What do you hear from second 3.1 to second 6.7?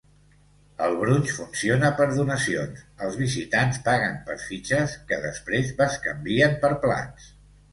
visitants paguen per fitxes, que després bescanvien